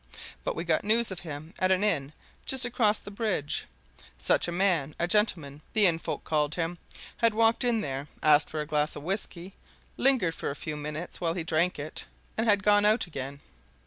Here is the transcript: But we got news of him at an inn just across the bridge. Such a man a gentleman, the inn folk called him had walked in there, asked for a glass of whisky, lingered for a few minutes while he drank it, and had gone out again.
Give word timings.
But 0.43 0.55
we 0.55 0.63
got 0.63 0.83
news 0.83 1.11
of 1.11 1.19
him 1.19 1.53
at 1.59 1.69
an 1.69 1.83
inn 1.83 2.11
just 2.47 2.65
across 2.65 2.97
the 2.97 3.11
bridge. 3.11 3.67
Such 4.17 4.47
a 4.47 4.51
man 4.51 4.95
a 4.97 5.07
gentleman, 5.07 5.61
the 5.73 5.85
inn 5.85 5.99
folk 5.99 6.23
called 6.23 6.55
him 6.55 6.79
had 7.17 7.35
walked 7.35 7.63
in 7.63 7.81
there, 7.81 8.07
asked 8.23 8.49
for 8.49 8.61
a 8.61 8.65
glass 8.65 8.95
of 8.95 9.03
whisky, 9.03 9.53
lingered 9.97 10.33
for 10.33 10.49
a 10.49 10.55
few 10.55 10.75
minutes 10.75 11.21
while 11.21 11.35
he 11.35 11.43
drank 11.43 11.77
it, 11.77 12.07
and 12.35 12.49
had 12.49 12.63
gone 12.63 12.83
out 12.83 13.05
again. 13.05 13.41